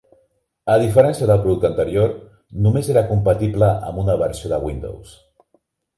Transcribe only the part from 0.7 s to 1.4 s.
A diferència